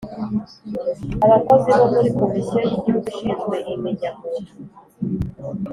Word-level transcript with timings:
Abakozi 1.25 1.69
bo 1.77 1.85
muri 1.93 2.09
Komisiyo 2.19 2.57
y 2.67 2.73
Igihugu 2.77 3.07
ishinzwe 3.13 3.55
imenya 3.75 4.09
muntu 4.19 4.53